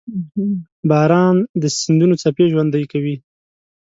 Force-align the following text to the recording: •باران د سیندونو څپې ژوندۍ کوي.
•باران 0.89 1.35
د 1.61 1.63
سیندونو 1.77 2.13
څپې 2.21 2.45
ژوندۍ 2.51 2.83
کوي. 2.91 3.15